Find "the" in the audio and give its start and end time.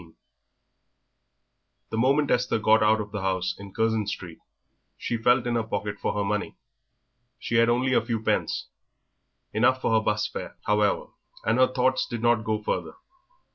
1.91-1.97, 3.11-3.21